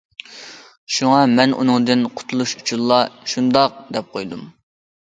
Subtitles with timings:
[0.95, 3.01] شۇڭا مەن ئۇنىڭدىن قۇتۇلۇش ئۈچۈنلا:«
[3.35, 4.47] شۇنداق....» دەپ قويدۇم.